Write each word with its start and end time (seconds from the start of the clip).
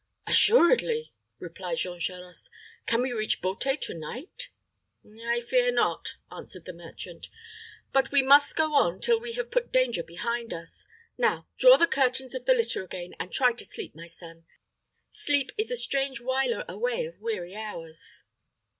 "Assuredly," 0.25 1.13
replied 1.37 1.77
Jean 1.77 1.99
Charost. 1.99 2.49
"Can 2.87 3.03
we 3.03 3.11
reach 3.11 3.39
Beauté 3.39 3.79
to 3.81 3.93
night?" 3.93 4.49
"I 5.05 5.41
fear 5.41 5.71
not," 5.71 6.13
answered 6.31 6.65
the 6.65 6.73
merchant. 6.73 7.27
"But 7.93 8.11
we 8.11 8.23
must 8.23 8.55
go 8.55 8.73
on 8.73 8.99
till 8.99 9.19
we 9.19 9.33
have 9.33 9.51
put 9.51 9.71
danger 9.71 10.01
behind 10.01 10.53
us. 10.55 10.87
Now 11.19 11.45
draw 11.59 11.77
the 11.77 11.85
curtains 11.85 12.33
of 12.33 12.45
the 12.45 12.55
litter 12.55 12.81
again, 12.83 13.13
and 13.19 13.31
try 13.31 13.51
to 13.53 13.63
sleep, 13.63 13.93
my 13.93 14.07
son. 14.07 14.45
Sleep 15.11 15.51
is 15.55 15.69
a 15.69 15.75
strange 15.77 16.19
whiler 16.19 16.65
away 16.67 17.05
of 17.05 17.21
weary 17.21 17.55
hours." 17.55 18.23